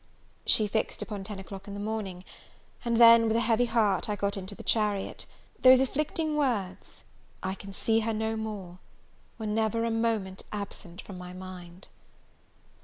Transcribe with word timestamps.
She 0.47 0.65
fixed 0.67 1.03
upon 1.03 1.23
ten 1.23 1.37
o'clock 1.37 1.67
in 1.67 1.75
the 1.75 1.79
morning; 1.79 2.25
and 2.83 2.97
then, 2.97 3.27
with 3.27 3.35
a 3.37 3.41
heavy 3.41 3.65
heart, 3.67 4.09
I 4.09 4.15
got 4.15 4.35
into 4.35 4.55
the 4.55 4.63
chariot. 4.63 5.27
Those 5.59 5.79
afflicting 5.79 6.35
words, 6.35 7.03
I 7.43 7.53
can 7.53 7.71
see 7.71 7.99
her 7.99 8.11
no 8.11 8.35
more! 8.35 8.79
were 9.37 9.45
never 9.45 9.85
a 9.85 9.91
moment 9.91 10.41
absent 10.51 11.03
from 11.03 11.19
my 11.19 11.33
mind. 11.33 11.87